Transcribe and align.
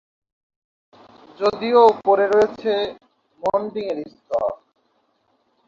যদিও 1.39 1.79
এর 1.81 1.91
উপরে 1.93 2.25
রয়েছে 2.27 2.71
মোল্ডিং-এর 3.43 3.99
স্তর। 4.13 4.49